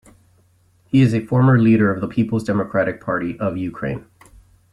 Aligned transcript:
He 0.87 1.03
is 1.03 1.13
a 1.13 1.23
former 1.23 1.59
leader 1.59 1.93
of 1.93 2.01
the 2.01 2.07
People's 2.07 2.43
Democratic 2.43 2.99
Party 2.99 3.39
of 3.39 3.55
Ukraine. 3.55 4.07